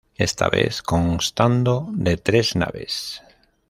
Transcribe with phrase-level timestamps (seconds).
[0.17, 3.21] Esta vez, constando de de tres naves.